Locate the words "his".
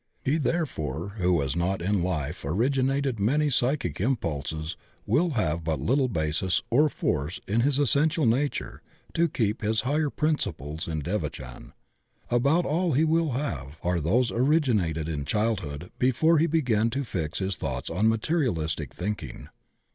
7.61-7.77, 9.61-9.81, 17.37-17.55